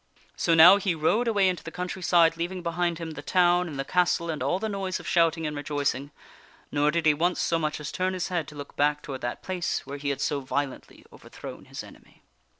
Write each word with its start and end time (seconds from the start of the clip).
So 0.35 0.55
now 0.55 0.77
he 0.77 0.95
rode 0.95 1.27
away 1.27 1.47
into 1.47 1.63
the 1.63 1.69
country 1.69 2.01
side, 2.01 2.35
leaving 2.35 2.63
behind 2.63 2.97
him 2.97 3.11
the 3.11 3.21
town 3.21 3.67
and 3.67 3.77
the 3.77 3.85
castle 3.85 4.31
and 4.31 4.41
all 4.41 4.57
the 4.57 4.67
noise 4.67 4.99
of 4.99 5.07
shouting 5.07 5.45
and 5.45 5.55
rejoicing; 5.55 6.09
nor 6.71 6.89
did 6.89 7.05
he 7.05 7.13
once 7.13 7.39
so 7.39 7.59
much 7.59 7.79
as 7.79 7.91
turn 7.91 8.15
his 8.15 8.29
head 8.29 8.47
to 8.47 8.55
look 8.55 8.75
back 8.75 9.03
toward 9.03 9.21
that 9.21 9.43
place 9.43 9.85
where 9.85 9.97
he 9.99 10.09
had 10.09 10.19
so 10.19 10.39
violently 10.39 11.05
overthrown 11.13 11.65
his 11.65 11.83
enemy. 11.83 12.23